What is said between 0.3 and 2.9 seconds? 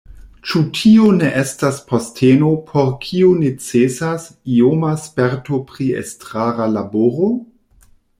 Ĉu tio ne estas posteno, por